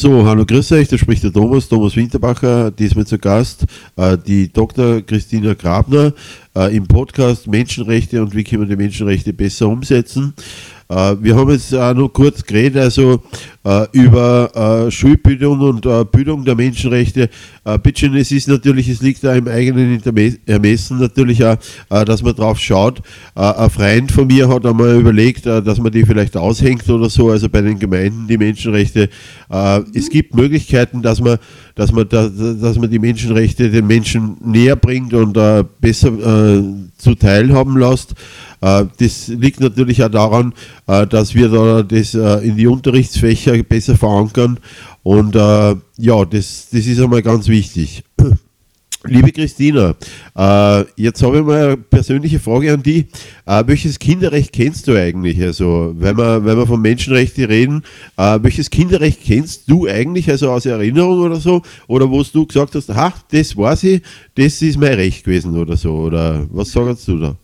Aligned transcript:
So, 0.00 0.24
hallo, 0.24 0.46
grüß 0.46 0.72
euch, 0.72 0.88
da 0.88 0.96
spricht 0.96 1.24
der 1.24 1.30
Thomas, 1.30 1.68
Thomas 1.68 1.94
Winterbacher, 1.94 2.70
diesmal 2.70 3.06
zu 3.06 3.18
Gast, 3.18 3.66
äh, 3.96 4.16
die 4.16 4.50
Dr. 4.50 5.02
Christina 5.02 5.52
Grabner 5.52 6.14
äh, 6.56 6.74
im 6.74 6.88
Podcast 6.88 7.46
Menschenrechte 7.46 8.22
und 8.22 8.34
wie 8.34 8.42
können 8.42 8.62
wir 8.62 8.76
die 8.76 8.82
Menschenrechte 8.82 9.34
besser 9.34 9.68
umsetzen. 9.68 10.32
Äh, 10.88 11.16
wir 11.20 11.36
haben 11.36 11.50
jetzt 11.50 11.74
auch 11.74 11.92
noch 11.92 12.08
kurz 12.08 12.42
geredet, 12.42 12.82
also 12.82 13.22
äh, 13.64 13.86
über 13.92 14.86
äh, 14.86 14.90
Schulbildung 14.90 15.60
und 15.60 15.86
äh, 15.86 16.04
Bildung 16.04 16.44
der 16.44 16.54
Menschenrechte. 16.54 17.28
Äh, 17.64 17.78
Bitte, 17.78 18.06
es 18.16 18.32
ist 18.32 18.48
natürlich, 18.48 18.88
es 18.88 19.02
liegt 19.02 19.22
da 19.22 19.34
im 19.34 19.48
eigenen 19.48 20.00
Ermessen 20.46 20.98
natürlich 20.98 21.44
auch, 21.44 21.56
äh, 21.90 22.04
dass 22.04 22.22
man 22.22 22.34
drauf 22.34 22.58
schaut. 22.58 23.00
Äh, 23.36 23.40
ein 23.40 23.70
Freund 23.70 24.12
von 24.12 24.26
mir 24.26 24.48
hat 24.48 24.64
einmal 24.64 24.98
überlegt, 24.98 25.46
äh, 25.46 25.62
dass 25.62 25.78
man 25.78 25.92
die 25.92 26.04
vielleicht 26.04 26.36
aushängt 26.36 26.88
oder 26.88 27.10
so, 27.10 27.30
also 27.30 27.48
bei 27.48 27.60
den 27.60 27.78
Gemeinden 27.78 28.26
die 28.26 28.38
Menschenrechte. 28.38 29.10
Äh, 29.50 29.80
es 29.94 30.08
gibt 30.08 30.34
Möglichkeiten, 30.34 31.02
dass 31.02 31.20
man, 31.20 31.38
dass 31.74 31.92
man, 31.92 32.08
da, 32.08 32.28
dass 32.28 32.78
man 32.78 32.90
die 32.90 32.98
Menschenrechte 32.98 33.70
den 33.70 33.86
Menschen 33.86 34.36
näher 34.42 34.76
bringt 34.76 35.12
und 35.14 35.38
besser 35.80 36.08
äh, 36.08 36.62
zu 36.98 37.14
teilhaben 37.14 37.78
lässt. 37.78 38.14
Das 38.60 39.28
liegt 39.28 39.60
natürlich 39.60 40.04
auch 40.04 40.10
daran, 40.10 40.52
dass 40.86 41.34
wir 41.34 41.48
da 41.48 41.82
das 41.82 42.12
in 42.12 42.58
die 42.58 42.66
Unterrichtsfächer 42.66 43.49
besser 43.58 43.96
verankern. 43.96 44.58
Und 45.02 45.34
ja, 45.34 46.24
das, 46.24 46.68
das 46.70 46.86
ist 46.86 47.00
einmal 47.00 47.22
ganz 47.22 47.48
wichtig. 47.48 48.04
Liebe 49.06 49.32
Christina, 49.32 49.94
jetzt 50.94 51.22
habe 51.22 51.38
ich 51.38 51.44
mal 51.44 51.64
eine 51.68 51.76
persönliche 51.78 52.38
Frage 52.38 52.74
an 52.74 52.82
dich. 52.82 53.06
welches 53.46 53.98
Kinderrecht 53.98 54.52
kennst 54.52 54.88
du 54.88 54.94
eigentlich? 54.94 55.40
Also, 55.40 55.94
wenn 55.96 56.18
wir, 56.18 56.44
wenn 56.44 56.58
wir 56.58 56.66
von 56.66 56.82
Menschenrechten 56.82 57.44
reden, 57.44 57.82
welches 58.16 58.68
Kinderrecht 58.68 59.20
kennst 59.24 59.70
du 59.70 59.86
eigentlich, 59.88 60.28
also 60.28 60.50
aus 60.50 60.66
Erinnerung 60.66 61.20
oder 61.20 61.36
so? 61.36 61.62
Oder 61.86 62.10
wo 62.10 62.22
du 62.22 62.44
gesagt 62.44 62.74
hast, 62.74 62.90
ha, 62.90 63.14
das 63.30 63.56
weiß 63.56 63.84
ich, 63.84 64.02
das 64.34 64.60
ist 64.60 64.78
mein 64.78 64.92
Recht 64.92 65.24
gewesen 65.24 65.56
oder 65.56 65.78
so? 65.78 65.94
Oder 65.94 66.46
was 66.50 66.70
sagst 66.70 67.08
du 67.08 67.16
da? 67.16 67.36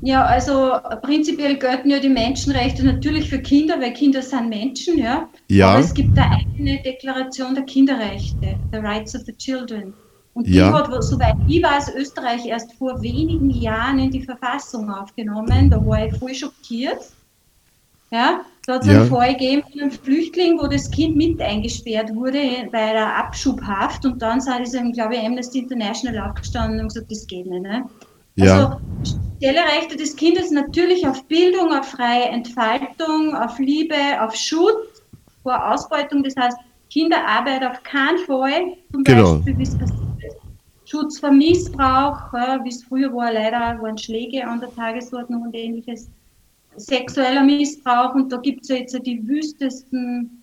Ja, 0.00 0.24
also 0.24 0.74
prinzipiell 1.02 1.56
gelten 1.56 1.90
ja 1.90 1.98
die 1.98 2.08
Menschenrechte 2.08 2.84
natürlich 2.84 3.28
für 3.28 3.40
Kinder, 3.40 3.80
weil 3.80 3.92
Kinder 3.92 4.22
sind 4.22 4.48
Menschen, 4.48 4.98
ja. 4.98 5.28
ja. 5.48 5.70
Aber 5.70 5.80
es 5.80 5.92
gibt 5.92 6.16
eine 6.16 6.36
eigene 6.36 6.82
Deklaration 6.82 7.54
der 7.54 7.64
Kinderrechte, 7.64 8.56
the 8.72 8.78
Rights 8.78 9.16
of 9.16 9.22
the 9.22 9.32
Children. 9.32 9.92
Und 10.34 10.46
die 10.46 10.54
ja. 10.54 10.72
hat, 10.72 11.02
soweit 11.02 11.34
ich 11.48 11.60
weiß, 11.60 11.94
Österreich 11.96 12.46
erst 12.46 12.72
vor 12.74 13.02
wenigen 13.02 13.50
Jahren 13.50 13.98
in 13.98 14.10
die 14.12 14.22
Verfassung 14.22 14.88
aufgenommen. 14.88 15.68
Da 15.68 15.84
war 15.84 16.06
ich 16.06 16.16
voll 16.16 16.32
schockiert. 16.32 16.98
Ja, 18.12 18.42
da 18.66 18.74
hat 18.74 18.82
es 18.82 18.88
ja. 18.88 19.00
einen 19.00 19.10
Fall 19.10 19.32
gegeben 19.32 19.62
von 19.70 19.80
einem 19.80 19.90
Flüchtling, 19.90 20.58
wo 20.58 20.66
das 20.66 20.90
Kind 20.90 21.16
mit 21.16 21.40
eingesperrt 21.42 22.14
wurde 22.14 22.38
bei 22.70 22.92
der 22.92 23.16
Abschubhaft 23.16 24.06
und 24.06 24.22
dann 24.22 24.38
ist 24.38 24.74
ihm, 24.74 24.92
glaube 24.92 25.16
ich, 25.16 25.26
Amnesty 25.26 25.58
International 25.58 26.30
aufgestanden 26.30 26.80
und 26.80 26.88
gesagt, 26.88 27.10
das 27.10 27.26
geht 27.26 27.46
nicht. 27.46 27.62
Ne? 27.62 27.84
Ja. 28.36 28.80
Spezielle 29.38 29.64
Rechte 29.66 29.96
des 29.96 30.16
Kindes 30.16 30.50
natürlich 30.50 31.06
auf 31.06 31.24
Bildung, 31.26 31.72
auf 31.72 31.90
freie 31.90 32.24
Entfaltung, 32.24 33.36
auf 33.36 33.56
Liebe, 33.60 33.94
auf 34.20 34.34
Schutz 34.34 35.00
vor 35.44 35.72
Ausbeutung. 35.72 36.24
Das 36.24 36.34
heißt, 36.34 36.58
Kinderarbeit 36.90 37.64
auf 37.64 37.80
keinen 37.84 38.18
Fall, 38.18 38.76
zum 38.90 39.04
genau. 39.04 39.34
Beispiel, 39.36 39.58
wie 39.58 39.62
es 39.62 39.78
passiert 39.78 39.98
Schutz 40.86 41.20
vor 41.20 41.30
Missbrauch, 41.30 42.32
wie 42.64 42.70
es 42.70 42.82
früher 42.82 43.14
war, 43.14 43.32
leider 43.32 43.80
waren 43.80 43.96
Schläge 43.96 44.44
an 44.44 44.58
der 44.58 44.74
Tagesordnung 44.74 45.42
und 45.42 45.54
ähnliches. 45.54 46.10
Sexueller 46.76 47.44
Missbrauch 47.44 48.14
und 48.14 48.32
da 48.32 48.38
gibt 48.38 48.62
es 48.62 48.68
ja 48.70 48.76
jetzt 48.76 48.98
die 49.06 49.24
wüstesten 49.28 50.37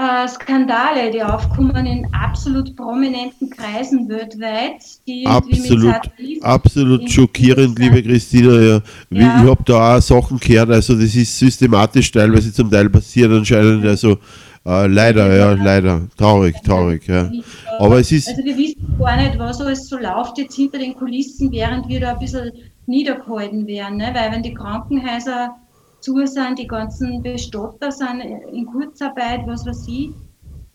äh, 0.00 0.28
Skandale, 0.28 1.10
die 1.10 1.22
aufkommen 1.22 1.84
in 1.84 2.06
absolut 2.12 2.74
prominenten 2.74 3.50
Kreisen 3.50 4.08
weltweit. 4.08 4.82
Die 5.06 5.26
absolut, 5.26 5.94
absolut 6.40 7.10
schockierend, 7.10 7.78
liebe 7.78 8.02
Christina. 8.02 8.52
Ja. 8.52 8.80
ja. 9.10 9.42
Ich 9.42 9.50
habe 9.50 9.62
da 9.64 9.96
auch 9.96 10.02
Sachen 10.02 10.38
gehört, 10.38 10.70
also 10.70 10.94
das 10.94 11.14
ist 11.14 11.38
systematisch 11.38 12.10
teilweise 12.10 12.52
zum 12.52 12.70
Teil 12.70 12.88
passiert 12.88 13.30
anscheinend. 13.30 13.84
Also 13.84 14.16
äh, 14.64 14.86
leider, 14.86 15.36
ja, 15.36 15.52
leider. 15.52 16.02
Traurig, 16.16 16.56
traurig, 16.64 17.06
ja. 17.06 17.30
Aber 17.78 17.98
es 17.98 18.10
ist. 18.10 18.28
Also 18.28 18.44
wir 18.44 18.56
wissen 18.56 18.96
gar 18.98 19.16
nicht, 19.16 19.38
was 19.38 19.60
alles 19.60 19.88
so 19.88 19.98
läuft 19.98 20.38
jetzt 20.38 20.56
hinter 20.56 20.78
den 20.78 20.94
Kulissen, 20.94 21.52
während 21.52 21.88
wir 21.88 22.00
da 22.00 22.12
ein 22.12 22.18
bisschen 22.18 22.52
niedergehalten 22.86 23.66
werden. 23.66 23.98
Ne? 23.98 24.10
Weil 24.14 24.32
wenn 24.32 24.42
die 24.42 24.54
Krankenhäuser 24.54 25.56
zu 26.00 26.26
sind, 26.26 26.58
die 26.58 26.66
ganzen 26.66 27.22
Bestatter 27.22 27.90
sind 27.92 28.20
in 28.20 28.66
Kurzarbeit, 28.66 29.46
was 29.46 29.66
weiß 29.66 29.86
ich. 29.88 30.10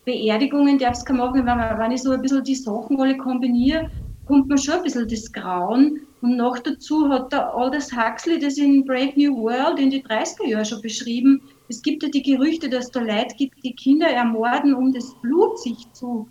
Beerdigungen 0.05 0.77
darf 0.77 0.97
es 0.97 1.09
machen, 1.09 1.45
wenn, 1.45 1.79
wenn 1.79 1.91
ich 1.91 2.03
so 2.03 2.11
ein 2.11 2.21
bisschen 2.21 2.43
die 2.43 2.55
Sachen 2.55 2.99
alle 2.99 3.17
kombiniere, 3.17 3.89
kommt 4.25 4.47
man 4.47 4.57
schon 4.57 4.75
ein 4.75 4.83
bisschen 4.83 5.07
das 5.07 5.31
Grauen. 5.31 6.01
Und 6.21 6.37
noch 6.37 6.59
dazu 6.59 7.09
hat 7.09 7.31
der 7.31 7.53
Aldous 7.53 7.91
Huxley 7.95 8.39
das 8.39 8.57
in 8.57 8.85
Brave 8.85 9.13
New 9.15 9.35
World 9.37 9.79
in 9.79 9.89
die 9.89 10.03
30er 10.03 10.47
Jahre 10.47 10.65
schon 10.65 10.81
beschrieben. 10.81 11.41
Es 11.69 11.81
gibt 11.81 12.03
ja 12.03 12.09
die 12.09 12.23
Gerüchte, 12.23 12.69
dass 12.69 12.91
da 12.91 12.99
Leute 12.99 13.35
gibt, 13.35 13.63
die 13.63 13.75
Kinder 13.75 14.07
ermorden, 14.07 14.73
um 14.73 14.93
das 14.93 15.13
Blut 15.21 15.59
sich 15.59 15.91
zu 15.93 16.27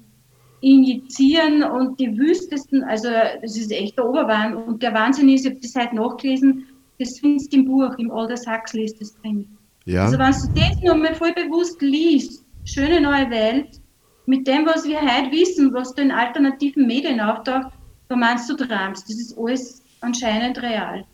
injizieren 0.60 1.62
und 1.62 2.00
die 2.00 2.16
wüstesten, 2.16 2.82
also 2.84 3.08
das 3.42 3.56
ist 3.56 3.70
echt 3.70 3.98
der 3.98 4.08
Oberwahn. 4.08 4.56
Und 4.56 4.82
der 4.82 4.94
Wahnsinn 4.94 5.28
ist, 5.28 5.44
ich 5.44 5.50
habe 5.50 5.60
das 5.60 5.74
heute 5.74 5.94
nachgelesen, 5.96 6.66
das 6.98 7.18
findest 7.18 7.52
du 7.52 7.58
im 7.58 7.64
Buch, 7.66 7.94
im 7.98 8.10
Aldous 8.10 8.46
Huxley 8.46 8.84
ist 8.84 9.00
das 9.00 9.14
drin. 9.16 9.46
Ja. 9.84 10.04
Also 10.04 10.18
wenn 10.18 10.32
du 10.32 10.60
das 10.60 10.82
nochmal 10.82 11.14
voll 11.14 11.32
bewusst 11.32 11.80
liest, 11.82 12.44
schöne 12.64 13.00
neue 13.00 13.28
Welt, 13.30 13.80
mit 14.26 14.46
dem, 14.46 14.64
was 14.64 14.84
wir 14.84 15.00
heute 15.00 15.30
wissen, 15.30 15.72
was 15.74 15.94
du 15.94 16.02
in 16.02 16.10
alternativen 16.10 16.86
Medien 16.86 17.20
auftaucht, 17.20 17.72
da 18.08 18.16
meinst 18.16 18.48
du 18.48 18.56
träumst. 18.56 19.08
Das 19.08 19.16
ist 19.16 19.36
alles 19.36 19.82
anscheinend 20.00 20.60
real. 20.62 21.04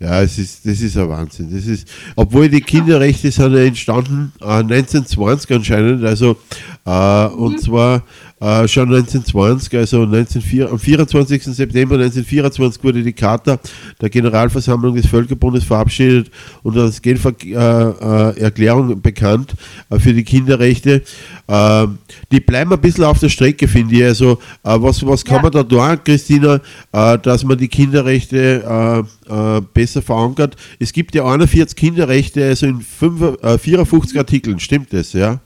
Ja, 0.00 0.22
es 0.22 0.38
ist, 0.38 0.64
das 0.64 0.80
ist 0.80 0.96
ein 0.96 1.10
Wahnsinn. 1.10 1.54
Das 1.54 1.66
ist, 1.66 1.86
obwohl 2.16 2.48
die 2.48 2.62
Kinderrechte 2.62 3.30
sind 3.30 3.52
ja 3.52 3.60
entstanden 3.60 4.32
äh, 4.40 4.46
1920 4.46 5.50
anscheinend, 5.56 6.04
also 6.04 6.38
äh, 6.86 7.28
mhm. 7.28 7.34
und 7.34 7.60
zwar 7.60 8.02
äh, 8.40 8.66
schon 8.66 8.88
1920, 8.88 9.76
also 9.76 10.02
1904, 10.02 10.70
am 10.70 10.78
24. 10.78 11.44
September 11.44 11.96
1924 11.96 12.82
wurde 12.82 13.02
die 13.02 13.12
Charta 13.12 13.58
der 14.00 14.08
Generalversammlung 14.08 14.94
des 14.94 15.06
Völkerbundes 15.06 15.64
verabschiedet 15.64 16.30
und 16.62 16.78
als 16.78 17.02
Genfer-Erklärung 17.02 18.88
äh, 18.88 18.92
äh, 18.92 18.96
bekannt 18.96 19.54
äh, 19.90 19.98
für 19.98 20.14
die 20.14 20.24
Kinderrechte. 20.24 21.02
Äh, 21.46 21.86
die 22.32 22.40
bleiben 22.40 22.72
ein 22.72 22.80
bisschen 22.80 23.04
auf 23.04 23.18
der 23.18 23.28
Strecke, 23.28 23.68
finde 23.68 23.96
ich. 23.96 24.04
Also, 24.04 24.38
was, 24.62 25.04
was 25.06 25.22
kann 25.22 25.36
ja. 25.36 25.42
man 25.42 25.52
da 25.52 25.62
tun, 25.62 26.04
Christina, 26.04 26.60
dass 26.90 27.44
man 27.44 27.58
die 27.58 27.68
Kinderrechte 27.68 29.04
besser 29.74 30.02
verankert? 30.02 30.56
Es 30.78 30.92
gibt 30.92 31.14
ja 31.14 31.24
41 31.24 31.76
Kinderrechte, 31.76 32.44
also 32.44 32.66
in 32.66 32.80
5, 32.80 33.38
54 33.60 34.18
Artikeln, 34.18 34.60
stimmt 34.60 34.92
das, 34.92 35.12
ja? 35.12 35.40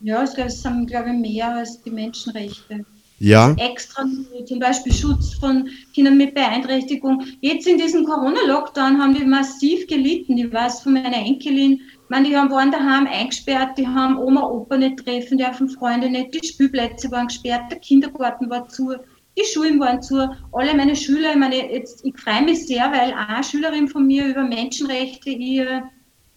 Ja, 0.00 0.22
es 0.22 0.62
sind, 0.62 0.86
glaube 0.86 1.10
ich, 1.10 1.16
mehr 1.16 1.56
als 1.56 1.82
die 1.82 1.90
Menschenrechte. 1.90 2.84
Ja. 3.18 3.54
Extra 3.58 4.04
zum 4.44 4.58
Beispiel 4.58 4.92
Schutz 4.92 5.34
von 5.34 5.68
Kindern 5.94 6.18
mit 6.18 6.34
Beeinträchtigung. 6.34 7.24
Jetzt 7.40 7.66
in 7.66 7.78
diesem 7.78 8.04
Corona-Lockdown 8.04 9.00
haben 9.00 9.14
die 9.14 9.24
massiv 9.24 9.86
gelitten. 9.86 10.36
Ich 10.36 10.52
weiß 10.52 10.82
von 10.82 10.94
meiner 10.94 11.16
Enkelin, 11.16 11.80
man, 12.08 12.24
die 12.24 12.36
haben, 12.36 12.50
waren 12.50 12.70
daheim 12.70 13.06
eingesperrt, 13.06 13.78
die 13.78 13.86
haben 13.86 14.18
Oma, 14.18 14.42
Opa 14.42 14.76
nicht 14.76 14.98
treffen, 14.98 15.38
die 15.38 15.44
haben 15.44 15.68
Freunde 15.68 16.10
nicht, 16.10 16.34
die 16.34 16.46
Spielplätze 16.46 17.10
waren 17.10 17.28
gesperrt, 17.28 17.70
der 17.70 17.78
Kindergarten 17.78 18.50
war 18.50 18.68
zu, 18.68 18.94
die 19.36 19.44
Schulen 19.52 19.80
waren 19.80 20.02
zu, 20.02 20.28
alle 20.52 20.74
meine 20.74 20.94
Schüler, 20.94 21.32
ich 21.32 21.38
meine, 21.38 21.72
jetzt, 21.72 22.04
ich 22.04 22.16
freue 22.18 22.42
mich 22.42 22.66
sehr, 22.66 22.92
weil 22.92 23.12
eine 23.12 23.42
Schülerin 23.42 23.88
von 23.88 24.06
mir 24.06 24.26
über 24.26 24.44
Menschenrechte 24.44 25.30
ihre 25.30 25.84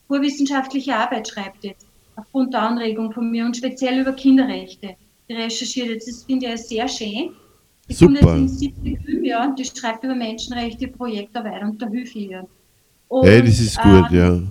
vorwissenschaftliche 0.08 0.96
Arbeit 0.96 1.28
schreibt 1.28 1.64
jetzt 1.64 1.89
aufgrund 2.20 2.54
der 2.54 2.62
Anregung 2.62 3.12
von 3.12 3.30
mir 3.32 3.46
und 3.46 3.56
speziell 3.56 4.02
über 4.02 4.14
Kinderrechte 4.14 4.96
recherchiert. 5.30 6.02
Das 6.06 6.24
finde 6.24 6.54
ich 6.54 6.62
sehr 6.62 6.88
schön. 6.88 7.32
Ich 7.88 7.98
Super. 7.98 8.20
komme 8.20 8.42
jetzt 8.42 8.60
siebte 8.60 8.92
Gymnasium 8.92 9.50
und 9.50 9.60
die 9.60 9.66
schreibt 9.66 10.04
über 10.04 10.16
Menschenrechte, 10.16 10.88
Projektarbeit 10.88 11.64
und 11.64 11.82
da 11.82 11.88
hilfe 11.88 12.20
ich 12.20 12.30
ihr. 12.30 12.48
Und, 13.08 13.26
hey, 13.26 13.42
das 13.42 13.60
ist 13.60 13.82
gut, 13.82 14.06
ähm, 14.12 14.18
ja. 14.18 14.42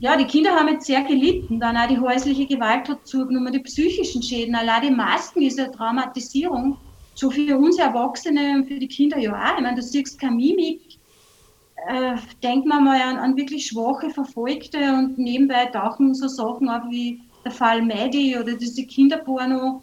Ja, 0.00 0.16
die 0.16 0.24
Kinder 0.24 0.50
haben 0.50 0.68
jetzt 0.68 0.86
sehr 0.86 1.02
gelitten. 1.02 1.60
Dann 1.60 1.76
auch 1.76 1.86
die 1.86 1.98
häusliche 1.98 2.46
Gewalt 2.46 2.88
hat 2.88 3.06
zugenommen, 3.06 3.52
die 3.52 3.60
psychischen 3.60 4.22
Schäden. 4.22 4.54
Allein 4.54 4.82
die 4.82 4.90
Masken 4.90 5.42
ist 5.42 5.58
eine 5.58 5.70
Traumatisierung. 5.70 6.76
So 7.14 7.30
für 7.30 7.56
uns 7.56 7.78
Erwachsene 7.78 8.56
und 8.56 8.66
für 8.66 8.78
die 8.78 8.88
Kinder 8.88 9.18
ja 9.18 9.32
auch. 9.32 9.56
Ich 9.56 9.62
meine, 9.62 9.76
du 9.76 9.82
siehst 9.82 10.18
keine 10.18 10.36
Mimik, 10.36 10.80
äh, 11.88 12.16
denkt 12.42 12.66
man 12.66 12.84
mal 12.84 13.00
an, 13.00 13.16
an, 13.16 13.36
wirklich 13.36 13.66
schwache 13.66 14.10
Verfolgte 14.10 14.78
und 14.94 15.18
nebenbei 15.18 15.66
tauchen 15.66 16.14
so 16.14 16.28
Sachen 16.28 16.68
auf 16.68 16.82
wie 16.90 17.20
der 17.44 17.52
Fall 17.52 17.82
Maddie 17.82 18.36
oder 18.36 18.54
diese 18.54 18.84
Kinderporno. 18.84 19.82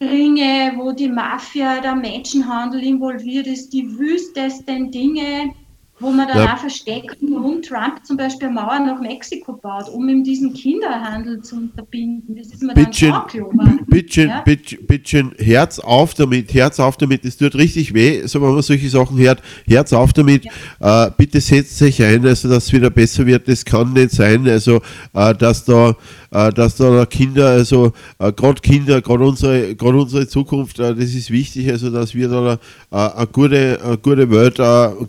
Ringe, 0.00 0.72
wo 0.76 0.90
die 0.90 1.08
Mafia, 1.08 1.80
der 1.80 1.94
Menschenhandel 1.94 2.82
involviert 2.82 3.46
ist, 3.46 3.72
die 3.72 3.98
wüstesten 3.98 4.90
Dinge, 4.90 5.54
wo 6.02 6.10
man 6.10 6.28
dann 6.28 6.36
Ja. 6.38 6.54
auch 6.54 6.58
versteckt, 6.58 7.16
warum 7.22 7.62
Trump 7.62 8.04
zum 8.04 8.16
Beispiel 8.16 8.48
eine 8.48 8.56
Mauer 8.56 8.78
nach 8.80 9.00
Mexiko 9.00 9.52
baut, 9.54 9.88
um 9.88 10.08
ihm 10.08 10.24
diesen 10.24 10.52
Kinderhandel 10.52 11.40
zu 11.42 11.56
unterbinden. 11.56 12.36
Das 12.36 12.48
ist 12.48 12.62
mir 12.62 12.74
Bittchen, 12.74 13.12
dann 13.12 13.26
klar. 13.28 13.78
bittchen, 13.86 14.28
Ja? 14.28 14.40
bittchen, 14.42 14.86
bittchen, 14.86 15.32
Herz 15.38 15.78
auf 15.78 16.14
damit, 16.14 16.52
Herz 16.52 16.80
auf 16.80 16.96
damit, 16.96 17.24
es 17.24 17.36
tut 17.36 17.54
richtig 17.54 17.94
weh, 17.94 18.26
so 18.26 18.42
wenn 18.42 18.52
man 18.52 18.62
solche 18.62 18.90
Sachen 18.90 19.16
hört, 19.18 19.40
Herz 19.66 19.92
auf 19.92 20.12
damit, 20.12 20.46
äh, 20.80 21.10
bitte 21.16 21.40
setzt 21.40 21.80
euch 21.82 22.02
ein, 22.02 22.26
also 22.26 22.48
dass 22.48 22.64
es 22.64 22.72
wieder 22.72 22.90
besser 22.90 23.24
wird, 23.26 23.46
das 23.48 23.64
kann 23.64 23.92
nicht 23.92 24.10
sein, 24.10 24.46
also 24.48 24.80
äh, 25.14 25.34
dass 25.34 25.64
da 25.64 25.94
äh, 26.34 26.50
dass 26.50 26.76
da 26.76 27.04
Kinder, 27.04 27.48
also 27.48 27.92
äh, 28.18 28.32
gerade 28.32 28.60
Kinder, 28.62 29.02
gerade 29.02 29.22
unsere, 29.24 29.74
gerade 29.74 29.98
unsere 30.00 30.26
Zukunft, 30.26 30.78
äh, 30.78 30.94
das 30.94 31.12
ist 31.14 31.30
wichtig, 31.30 31.70
also 31.70 31.90
dass 31.90 32.14
wir 32.14 32.28
da 32.28 32.58
eine 32.90 33.26
gute, 33.26 33.78
eine 33.84 33.98
gute 33.98 34.30
Welt 34.30 34.56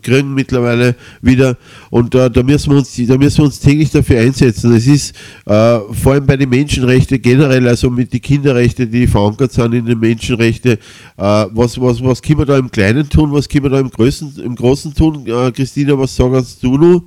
kriegen 0.01 0.33
mittlerweile 0.33 0.82
wieder 1.21 1.57
und 1.89 2.13
äh, 2.15 2.29
da 2.29 2.43
müssen 2.43 2.71
wir 2.71 2.77
uns, 2.77 2.95
da 2.95 3.17
müssen 3.17 3.37
wir 3.39 3.45
uns 3.45 3.59
täglich 3.59 3.91
dafür 3.91 4.19
einsetzen. 4.19 4.73
Es 4.75 4.87
ist 4.87 5.15
äh, 5.45 5.79
vor 5.91 6.13
allem 6.13 6.25
bei 6.25 6.37
den 6.37 6.49
Menschenrechten 6.49 7.21
generell, 7.21 7.67
also 7.67 7.89
mit 7.89 8.13
den 8.13 8.21
Kinderrechten, 8.21 8.89
die 8.91 9.07
verankert 9.07 9.51
sind 9.51 9.73
in 9.73 9.85
den 9.85 9.99
Menschenrechten, 9.99 10.73
äh, 10.73 10.77
was, 11.17 11.79
was, 11.79 12.03
was 12.03 12.21
können 12.21 12.39
wir 12.39 12.45
da 12.45 12.57
im 12.57 12.71
Kleinen 12.71 13.09
tun, 13.09 13.31
was 13.31 13.47
können 13.47 13.65
wir 13.65 13.71
da 13.71 13.79
im 13.79 13.89
Großen, 13.89 14.39
im 14.43 14.55
Großen 14.55 14.93
tun? 14.93 15.25
Äh, 15.25 15.51
Christina, 15.51 15.97
was 15.97 16.15
sagst 16.15 16.63
du 16.63 16.77
noch? 16.77 17.03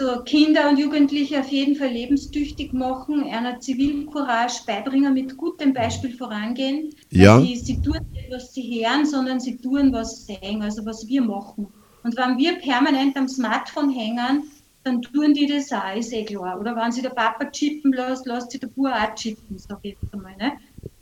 Also 0.00 0.22
Kinder 0.22 0.70
und 0.70 0.78
Jugendliche 0.78 1.40
auf 1.40 1.48
jeden 1.48 1.76
Fall 1.76 1.90
lebenstüchtig 1.90 2.72
machen, 2.72 3.24
einer 3.24 3.60
Zivilcourage 3.60 4.62
beibringen, 4.66 5.12
mit 5.12 5.36
gutem 5.36 5.74
Beispiel 5.74 6.16
vorangehen. 6.16 6.90
Ja. 7.10 7.40
Sie, 7.40 7.56
sie 7.56 7.82
tun 7.82 7.98
nicht, 8.12 8.30
was 8.30 8.54
sie 8.54 8.62
hören, 8.62 9.04
sondern 9.04 9.40
sie 9.40 9.58
tun, 9.58 9.92
was 9.92 10.26
sie 10.26 10.38
sehen, 10.42 10.62
also 10.62 10.86
was 10.86 11.06
wir 11.06 11.22
machen. 11.22 11.66
Und 12.02 12.16
wenn 12.16 12.38
wir 12.38 12.58
permanent 12.58 13.16
am 13.16 13.28
Smartphone 13.28 13.90
hängen, 13.90 14.44
dann 14.84 15.02
tun 15.02 15.34
die 15.34 15.46
das 15.46 15.72
auch, 15.72 15.94
ist 15.94 16.12
eh 16.12 16.24
klar. 16.24 16.58
Oder 16.58 16.74
wenn 16.74 16.92
sie 16.92 17.02
der 17.02 17.10
Papa 17.10 17.44
chippen 17.50 17.92
lässt, 17.92 18.26
lässt 18.26 18.50
sie 18.50 18.58
der 18.58 18.68
Bub 18.68 18.86
auch 18.86 19.14
chippen, 19.14 19.58
sag 19.58 19.78
ich 19.82 19.92
jetzt 19.92 20.14
einmal. 20.14 20.36
Ne? 20.36 20.52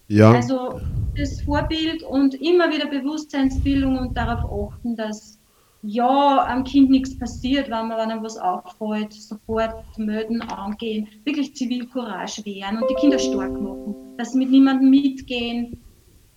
Ja, 0.08 0.32
Also 0.32 0.80
das 1.16 1.40
Vorbild 1.42 2.02
und 2.02 2.34
immer 2.34 2.70
wieder 2.72 2.86
Bewusstseinsbildung 2.86 3.98
und 3.98 4.16
darauf 4.16 4.72
achten, 4.72 4.96
dass 4.96 5.38
ja 5.82 6.46
am 6.46 6.64
Kind 6.64 6.90
nichts 6.90 7.16
passiert, 7.18 7.66
wenn 7.66 7.88
man 7.88 7.92
einem 7.92 8.22
was 8.22 8.36
auffällt, 8.36 9.12
sofort 9.12 9.96
melden, 9.96 10.42
angehen, 10.42 11.08
wirklich 11.24 11.54
Zivilcourage 11.54 12.44
wehren 12.44 12.78
und 12.78 12.90
die 12.90 12.94
Kinder 12.96 13.18
stark 13.18 13.52
machen, 13.52 13.94
dass 14.16 14.32
sie 14.32 14.38
mit 14.38 14.50
niemandem 14.50 14.90
mitgehen, 14.90 15.84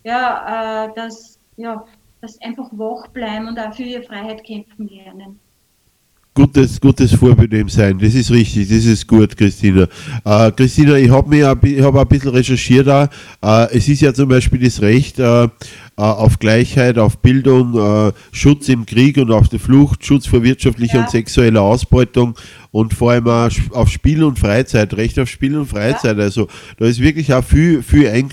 ja, 0.03 0.85
äh, 0.85 0.93
dass 0.93 1.39
ja, 1.57 1.85
dass 2.21 2.39
einfach 2.41 2.69
wach 2.71 3.07
bleiben 3.09 3.47
und 3.47 3.59
auch 3.59 3.73
für 3.73 3.83
ihre 3.83 4.03
Freiheit 4.03 4.43
kämpfen 4.43 4.87
lernen. 4.87 5.39
gutes, 6.33 6.79
gutes 6.79 7.13
Vorbild 7.13 7.53
eben 7.53 7.69
sein. 7.69 7.99
Das 7.99 8.13
ist 8.15 8.31
richtig, 8.31 8.69
das 8.69 8.85
ist 8.85 9.07
gut, 9.07 9.35
Christina. 9.35 9.87
Äh, 10.23 10.51
Christina, 10.51 10.95
ich 10.95 11.09
habe 11.09 11.45
hab 11.45 11.95
ein 11.95 12.07
bisschen 12.07 12.31
recherchiert 12.31 12.87
da. 12.87 13.09
Äh, 13.41 13.77
es 13.77 13.89
ist 13.89 14.01
ja 14.01 14.13
zum 14.13 14.29
Beispiel 14.29 14.59
das 14.59 14.81
Recht 14.81 15.19
äh, 15.19 15.47
auf 15.95 16.39
Gleichheit, 16.39 16.97
auf 16.97 17.19
Bildung, 17.19 17.77
äh, 17.77 18.11
Schutz 18.31 18.69
im 18.69 18.85
Krieg 18.85 19.17
und 19.17 19.31
auf 19.31 19.49
der 19.49 19.59
Flucht, 19.59 20.05
Schutz 20.05 20.25
vor 20.25 20.43
wirtschaftlicher 20.43 20.97
Ja. 20.97 21.03
und 21.03 21.11
sexueller 21.11 21.61
Ausbeutung 21.61 22.35
und 22.71 22.93
vor 22.93 23.11
allem 23.11 23.27
auch 23.27 23.49
auf 23.71 23.89
Spiel 23.89 24.23
und 24.23 24.39
Freizeit, 24.39 24.93
Recht 24.95 25.19
auf 25.19 25.29
Spiel 25.29 25.57
und 25.57 25.67
Freizeit. 25.67 26.17
Also 26.17 26.47
da 26.77 26.85
ist 26.85 27.01
wirklich 27.01 27.33
auch 27.33 27.43
viel, 27.43 27.83
viel 27.83 28.27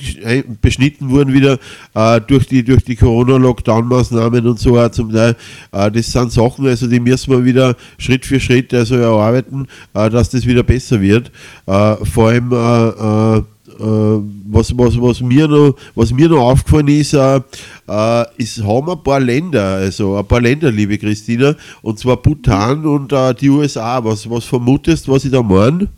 beschnitten 0.62 1.10
worden 1.10 1.34
wieder 1.34 1.58
äh, 1.94 2.20
durch 2.20 2.46
die, 2.46 2.62
durch 2.62 2.84
die 2.84 2.96
Corona-Lockdown-Maßnahmen 2.96 4.46
und 4.46 4.58
so 4.58 4.78
auch 4.78 4.90
zum 4.90 5.12
Teil. 5.12 5.36
Äh, 5.72 5.90
das 5.90 6.12
sind 6.12 6.32
Sachen, 6.32 6.66
also 6.66 6.86
die 6.86 7.00
müssen 7.00 7.32
wir 7.32 7.44
wieder 7.44 7.76
Schritt 7.98 8.24
für 8.24 8.38
Schritt 8.40 8.72
also 8.72 8.94
erarbeiten, 8.94 9.66
äh, 9.94 10.08
dass 10.08 10.30
das 10.30 10.46
wieder 10.46 10.62
besser 10.62 11.00
wird. 11.00 11.32
Äh, 11.66 11.96
vor 12.04 12.28
allem 12.28 12.52
äh, 12.52 13.36
äh, 13.36 13.42
äh, 13.80 14.22
was, 14.50 14.76
was, 14.76 15.00
was, 15.00 15.20
mir 15.20 15.46
noch, 15.48 15.74
was 15.94 16.12
mir 16.12 16.28
noch 16.28 16.40
aufgefallen 16.40 16.88
ist, 16.88 17.14
äh, 17.14 17.40
äh, 17.88 18.24
ist, 18.36 18.62
haben 18.62 18.90
ein 18.90 19.02
paar 19.02 19.20
Länder, 19.20 19.74
also 19.74 20.16
ein 20.16 20.26
paar 20.26 20.40
Länder, 20.40 20.70
liebe 20.70 20.98
Christina, 20.98 21.54
und 21.82 21.98
zwar 21.98 22.16
Bhutan 22.16 22.84
und 22.86 23.12
äh, 23.12 23.34
die 23.34 23.50
USA. 23.50 24.02
Was, 24.04 24.28
was 24.28 24.44
vermutest, 24.44 25.08
was 25.08 25.24
ich 25.24 25.30
da 25.32 25.42
meine? 25.42 25.88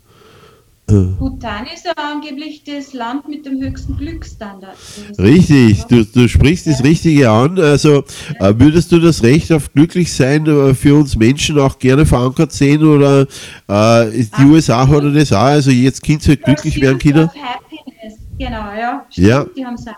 Bhutan 0.90 1.66
ist 1.72 1.84
ja 1.84 1.92
angeblich 1.96 2.64
das 2.64 2.92
Land 2.94 3.28
mit 3.28 3.46
dem 3.46 3.60
höchsten 3.60 3.96
Glücksstandard. 3.96 4.76
Richtig, 5.18 5.84
du, 5.84 6.04
du 6.04 6.28
sprichst 6.28 6.66
das 6.66 6.82
Richtige 6.82 7.30
an. 7.30 7.60
Also 7.60 8.02
äh, 8.40 8.52
würdest 8.56 8.90
du 8.90 8.98
das 8.98 9.22
Recht 9.22 9.52
auf 9.52 9.72
Glücklichsein 9.72 10.46
äh, 10.46 10.74
für 10.74 10.96
uns 10.96 11.14
Menschen 11.14 11.60
auch 11.60 11.78
gerne 11.78 12.06
verankert 12.06 12.50
sehen 12.50 12.82
oder 12.82 13.26
äh, 13.68 14.18
ist 14.18 14.36
die 14.36 14.42
Ah. 14.42 14.46
USA 14.46 14.88
hat 14.88 15.04
das 15.14 15.32
auch? 15.32 15.42
Also 15.42 15.70
jetzt 15.70 16.02
Kind 16.02 16.22
soll 16.22 16.36
glücklich 16.36 16.80
werden, 16.80 16.98
Kinder? 16.98 17.28
Happiness. 17.28 17.69
Genau, 18.40 18.72
ja. 18.72 19.04
Stimmt, 19.10 19.26
Ja. 19.28 19.44
Die 19.56 19.66
haben. 19.66 19.76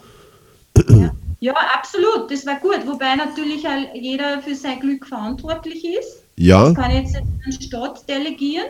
Ja. 0.88 1.10
ja, 1.40 1.52
absolut. 1.78 2.30
Das 2.30 2.44
war 2.46 2.56
gut. 2.56 2.80
Wobei 2.86 3.14
natürlich 3.14 3.62
jeder 3.94 4.40
für 4.42 4.54
sein 4.54 4.80
Glück 4.80 5.06
verantwortlich 5.06 5.84
ist. 5.84 6.24
Ja, 6.36 6.64
Das 6.70 6.74
kann 6.74 6.90
jetzt 6.92 7.16
an 7.16 7.24
den 7.44 7.52
Staat 7.52 8.08
delegieren, 8.08 8.66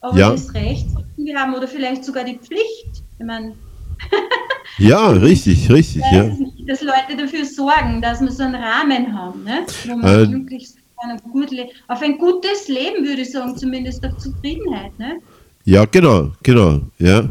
aber 0.00 0.18
Ja. 0.18 0.30
das 0.30 0.52
Recht 0.54 0.86
wir 1.16 1.36
haben 1.40 1.54
oder 1.54 1.66
vielleicht 1.66 2.04
sogar 2.04 2.24
die 2.24 2.38
Pflicht. 2.38 3.02
Ich 3.18 3.24
meine, 3.24 3.54
ja, 4.78 5.08
richtig, 5.08 5.68
richtig, 5.70 6.02
ja. 6.12 6.24
nicht, 6.24 6.68
dass 6.68 6.82
Leute 6.82 7.16
dafür 7.16 7.44
sorgen, 7.44 8.00
dass 8.02 8.20
wir 8.20 8.30
so 8.30 8.42
einen 8.44 8.54
Rahmen 8.54 9.18
haben, 9.18 9.42
ne? 9.42 9.66
wo 9.86 9.96
man 9.96 10.22
Äh, 10.24 10.26
glücklich 10.26 10.68
sein 10.70 11.12
und 11.12 11.32
gut 11.32 11.50
auf 11.88 12.02
ein 12.02 12.18
gutes 12.18 12.68
Leben, 12.68 13.04
würde 13.06 13.22
ich 13.22 13.32
sagen, 13.32 13.56
zumindest 13.56 14.04
auf 14.06 14.16
Zufriedenheit. 14.18 14.96
Ne? 14.98 15.18
Ja, 15.64 15.84
genau, 15.86 16.30
genau, 16.42 16.80
ja. 16.98 17.24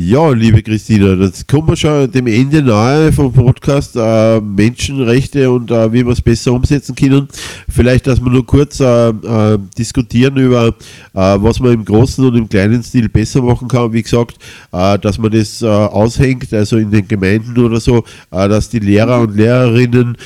Ja, 0.00 0.30
liebe 0.30 0.62
Christina, 0.62 1.14
jetzt 1.14 1.48
kommen 1.48 1.66
wir 1.66 1.76
schon 1.76 2.08
dem 2.12 2.28
Ende 2.28 2.62
nahe 2.62 3.10
vom 3.10 3.32
Podcast 3.32 3.96
äh, 3.96 4.40
Menschenrechte 4.40 5.50
und 5.50 5.72
äh, 5.72 5.92
wie 5.92 6.06
wir 6.06 6.12
es 6.12 6.20
besser 6.20 6.52
umsetzen 6.52 6.94
können. 6.94 7.26
Vielleicht, 7.68 8.06
dass 8.06 8.20
wir 8.20 8.30
nur 8.30 8.46
kurz 8.46 8.78
äh, 8.78 9.08
äh, 9.08 9.58
diskutieren 9.76 10.36
über, 10.36 10.68
äh, 10.68 10.72
was 11.14 11.58
man 11.58 11.72
im 11.72 11.84
großen 11.84 12.24
und 12.24 12.36
im 12.36 12.48
kleinen 12.48 12.80
Stil 12.84 13.08
besser 13.08 13.42
machen 13.42 13.66
kann. 13.66 13.92
Wie 13.92 14.04
gesagt, 14.04 14.36
äh, 14.70 15.00
dass 15.00 15.18
man 15.18 15.32
das 15.32 15.64
aushängt, 15.64 16.54
also 16.54 16.76
in 16.76 16.92
den 16.92 17.08
Gemeinden 17.08 17.58
oder 17.58 17.80
so, 17.80 18.04
dass 18.30 18.68
die 18.68 18.78
Lehrer 18.78 19.22
und 19.22 19.34
Lehrerinnen 19.34 20.16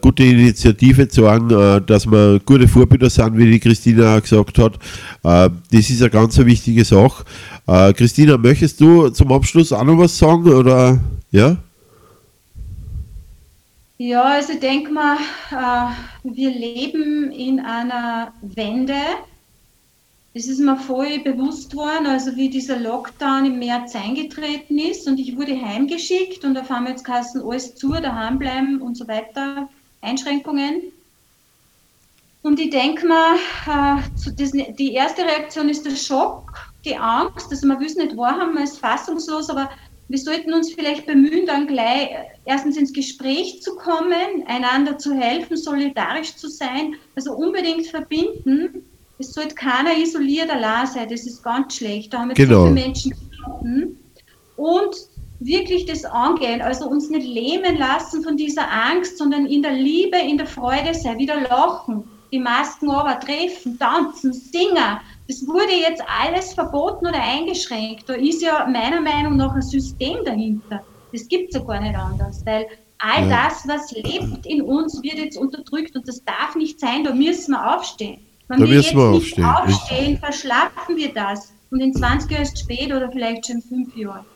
gute 0.00 0.24
Initiative 0.24 1.08
zeigen, 1.08 1.48
dass 1.86 2.06
wir 2.06 2.40
gute 2.46 2.66
Vorbilder 2.66 3.10
sind, 3.10 3.36
wie 3.36 3.50
die 3.50 3.60
Christina 3.60 4.16
auch 4.16 4.22
gesagt 4.22 4.58
hat. 4.58 4.78
Das 5.22 5.90
ist 5.90 6.00
eine 6.00 6.10
ganz 6.10 6.38
wichtige 6.38 6.84
Sache. 6.84 7.24
Äh, 7.66 7.92
Christina, 7.92 8.36
möchtest 8.36 8.80
du 8.80 9.08
zum 9.10 9.32
Abschluss 9.32 9.72
auch 9.72 9.84
noch 9.84 9.98
was 9.98 10.18
sagen? 10.18 10.48
Oder 10.52 10.98
ja? 11.30 11.56
Ja, 13.98 14.24
also 14.24 14.54
ich 14.54 14.60
denke 14.60 14.90
mal, 14.90 15.16
äh, 15.52 15.92
wir 16.24 16.50
leben 16.50 17.30
in 17.30 17.60
einer 17.60 18.32
Wende. 18.42 18.98
Das 20.34 20.46
ist 20.46 20.58
mir 20.58 20.76
voll 20.76 21.20
bewusst 21.20 21.76
worden, 21.76 22.06
also 22.06 22.34
wie 22.36 22.48
dieser 22.48 22.80
Lockdown 22.80 23.46
im 23.46 23.58
März 23.58 23.94
eingetreten 23.94 24.78
ist 24.78 25.06
und 25.06 25.20
ich 25.20 25.36
wurde 25.36 25.60
heimgeschickt 25.60 26.42
und 26.44 26.56
auf 26.56 26.70
einmal 26.70 26.92
jetzt 26.92 27.04
Kassen 27.04 27.42
alles 27.42 27.74
zu, 27.74 27.92
daheim 27.92 28.38
bleiben 28.38 28.80
und 28.80 28.96
so 28.96 29.06
weiter, 29.06 29.68
Einschränkungen. 30.00 30.82
Und 32.42 32.58
ich 32.58 32.70
denke 32.70 33.06
mal, 33.06 33.36
äh, 33.66 34.72
die 34.72 34.94
erste 34.94 35.22
Reaktion 35.22 35.68
ist 35.68 35.84
der 35.84 35.94
Schock, 35.94 36.71
die 36.84 36.96
Angst, 36.96 37.50
also 37.50 37.68
will 37.68 37.86
es 37.86 37.96
nicht 37.96 38.16
wahrhaben, 38.16 38.54
man 38.54 38.64
ist 38.64 38.78
fassungslos, 38.78 39.50
aber 39.50 39.70
wir 40.08 40.18
sollten 40.18 40.52
uns 40.52 40.74
vielleicht 40.74 41.06
bemühen, 41.06 41.46
dann 41.46 41.66
gleich 41.66 42.10
erstens 42.44 42.76
ins 42.76 42.92
Gespräch 42.92 43.62
zu 43.62 43.76
kommen, 43.76 44.44
einander 44.46 44.98
zu 44.98 45.14
helfen, 45.14 45.56
solidarisch 45.56 46.36
zu 46.36 46.48
sein, 46.48 46.96
also 47.16 47.32
unbedingt 47.32 47.86
verbinden. 47.86 48.84
Es 49.18 49.32
sollte 49.32 49.54
keiner 49.54 49.96
isoliert 49.96 50.50
allein 50.50 50.86
sein, 50.86 51.08
das 51.08 51.26
ist 51.26 51.42
ganz 51.42 51.76
schlecht. 51.76 52.12
Da 52.12 52.20
haben 52.20 52.30
jetzt 52.30 52.36
Genau. 52.36 52.64
viele 52.64 52.74
Menschen 52.74 53.12
gelitten. 53.12 53.98
Und 54.56 54.96
wirklich 55.40 55.86
das 55.86 56.04
angehen, 56.04 56.60
also 56.60 56.88
uns 56.88 57.08
nicht 57.08 57.26
lähmen 57.26 57.76
lassen 57.78 58.22
von 58.22 58.36
dieser 58.36 58.70
Angst, 58.70 59.18
sondern 59.18 59.46
in 59.46 59.62
der 59.62 59.72
Liebe, 59.72 60.18
in 60.18 60.36
der 60.36 60.46
Freude 60.46 60.94
sein, 60.94 61.18
wieder 61.18 61.40
lachen, 61.40 62.04
die 62.32 62.38
Masken 62.40 62.90
aber 62.90 63.20
treffen, 63.20 63.78
tanzen, 63.78 64.32
singen. 64.32 64.98
Das 65.28 65.46
wurde 65.46 65.72
jetzt 65.72 66.02
alles 66.22 66.54
verboten 66.54 67.06
oder 67.06 67.22
eingeschränkt. 67.22 68.08
Da 68.08 68.14
ist 68.14 68.42
ja 68.42 68.66
meiner 68.66 69.00
Meinung 69.00 69.36
nach 69.36 69.54
ein 69.54 69.62
System 69.62 70.18
dahinter. 70.24 70.84
Das 71.12 71.28
gibt 71.28 71.54
es 71.54 71.60
ja 71.60 71.66
gar 71.66 71.80
nicht 71.80 71.94
anders, 71.94 72.42
weil 72.46 72.66
all 72.98 73.28
Ja. 73.28 73.48
das, 73.48 73.68
was 73.68 73.92
lebt 73.92 74.46
in 74.46 74.62
uns, 74.62 75.02
wird 75.02 75.18
jetzt 75.18 75.36
unterdrückt 75.36 75.94
und 75.94 76.08
das 76.08 76.24
darf 76.24 76.56
nicht 76.56 76.80
sein. 76.80 77.04
Da 77.04 77.14
müssen 77.14 77.52
wir 77.52 77.76
aufstehen. 77.76 78.26
Wenn 78.48 78.60
Da 78.60 78.66
wir 78.66 78.76
müssen 78.76 78.86
jetzt 78.86 78.96
wir 78.96 79.10
nicht 79.10 79.38
aufstehen, 79.38 79.44
aufstehen, 79.44 80.18
verschlafen 80.18 80.96
wir 80.96 81.12
das. 81.12 81.52
Und 81.70 81.80
in 81.80 81.94
20 81.94 82.30
Jahren 82.30 82.42
ist 82.42 82.54
es 82.54 82.60
spät 82.60 82.92
oder 82.92 83.10
vielleicht 83.12 83.46
schon 83.46 83.56
in 83.56 83.62
5 83.62 83.96
Jahren. 83.96 84.26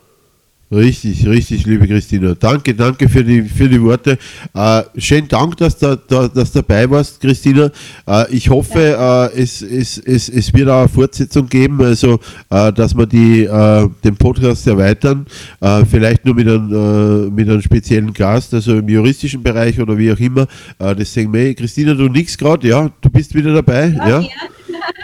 Richtig, 0.69 1.25
richtig, 1.25 1.65
liebe 1.65 1.87
Christina. 1.87 2.35
Danke, 2.35 2.75
danke 2.75 3.09
für 3.09 3.23
die, 3.23 3.43
für 3.43 3.69
die 3.69 3.81
Worte. 3.81 4.19
Äh, 4.53 4.83
schönen 4.97 5.29
Dank, 5.29 5.57
dass 5.59 5.79
du 5.79 5.97
da, 6.09 6.27
dass 6.27 6.51
dabei 6.51 6.91
warst, 6.91 7.21
Christina. 7.21 7.71
Äh, 8.05 8.35
ich 8.35 8.51
hoffe, 8.51 9.31
äh, 9.33 9.41
es, 9.41 9.63
es, 9.63 9.97
es, 9.99 10.29
es 10.29 10.53
wird 10.53 10.69
auch 10.69 10.81
eine 10.81 10.89
Fortsetzung 10.89 11.49
geben, 11.49 11.81
also 11.83 12.19
äh, 12.51 12.73
dass 12.73 12.97
wir 12.97 13.07
die, 13.07 13.45
äh, 13.45 13.89
den 14.03 14.17
Podcast 14.17 14.67
erweitern. 14.67 15.27
Äh, 15.61 15.85
vielleicht 15.85 16.25
nur 16.25 16.35
mit 16.35 16.49
einem, 16.49 17.33
mit 17.33 17.49
einem 17.49 17.63
speziellen 17.63 18.13
Gast, 18.13 18.53
also 18.53 18.79
im 18.79 18.89
juristischen 18.89 19.45
Bereich 19.45 19.79
oder 19.81 19.97
wie 19.97 20.11
auch 20.11 20.19
immer. 20.19 20.49
das 20.79 21.15
sehen 21.15 21.33
wir. 21.33 21.55
Christina, 21.55 21.95
du 21.95 22.09
nix 22.09 22.37
gerade, 22.37 22.67
ja? 22.67 22.91
Du 23.01 23.09
bist 23.09 23.33
wieder 23.37 23.55
dabei. 23.55 23.95
Ja, 23.97 24.21
ja? 24.21 24.29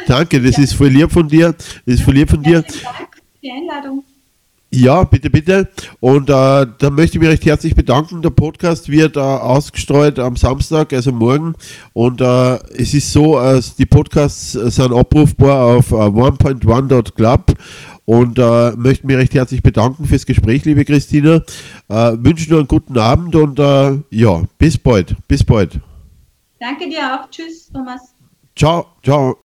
Danke, 0.09 0.41
das 0.41 0.57
ja. 0.57 0.65
ist 0.65 0.75
voll 0.75 0.89
lieb 0.89 1.13
von 1.13 1.29
dir. 1.29 1.53
Das 1.87 1.95
ist 1.95 2.03
voll 2.03 2.15
lieb 2.15 2.31
von 2.31 2.43
dir. 2.43 2.63
Dank 2.63 2.73
für 2.73 3.21
die 3.41 3.51
Einladung. 3.53 4.03
Ja, 4.75 5.05
bitte, 5.05 5.29
bitte. 5.29 5.69
Und 6.01 6.31
äh, 6.31 6.33
da 6.33 6.91
möchte 6.91 7.19
ich 7.19 7.21
mich 7.21 7.29
recht 7.29 7.45
herzlich 7.45 7.75
bedanken. 7.75 8.23
Der 8.23 8.31
Podcast 8.31 8.89
wird 8.89 9.19
äh, 9.19 9.21
ausgestreut 9.21 10.19
am 10.19 10.37
Samstag, 10.37 10.95
also 10.95 11.13
morgen. 11.13 11.55
Und 11.93 12.23
äh, 12.23 12.55
es 12.73 12.95
ist 12.95 13.13
so, 13.13 13.39
äh, 13.39 13.61
die 13.77 13.85
Podcasts 13.85 14.53
sind 14.53 14.95
abrufbar 14.95 15.77
auf 15.77 15.91
äh, 15.93 15.97
1.1.club. 15.97 17.55
Und 18.07 18.39
äh, 18.39 18.73
möchte 18.77 19.07
mich 19.07 19.17
recht 19.17 19.35
herzlich 19.35 19.63
bedanken 19.63 20.07
fürs 20.07 20.25
Gespräch, 20.25 20.65
liebe 20.65 20.87
Christina. 20.87 21.43
Äh, 21.89 22.13
wünsche 22.19 22.49
nur 22.49 22.61
einen 22.61 22.69
guten 22.69 22.99
Abend 22.99 23.37
und 23.37 23.59
äh, 23.59 23.99
ja, 24.11 24.43
bis 24.57 24.79
bald. 24.79 25.17
Bis 25.29 25.45
bald. 25.45 25.81
Danke 26.59 26.89
dir 26.89 27.15
auch. 27.15 27.31
Tschüss, 27.31 27.71
Thomas. 27.71 28.15
Ciao, 28.57 28.87
ciao. 29.03 29.37